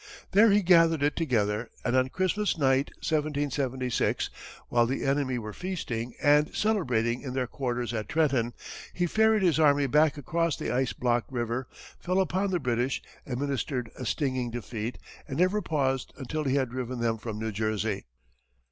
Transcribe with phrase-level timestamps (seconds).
[0.31, 4.31] There he gathered it together, and on Christmas night, 1776,
[4.67, 8.55] while the enemy were feasting and celebrating in their quarters at Trenton,
[8.95, 11.67] he ferried his army back across the ice blocked river,
[11.99, 16.99] fell upon the British, administered a stinging defeat, and never paused until he had driven
[16.99, 18.05] them from New Jersey.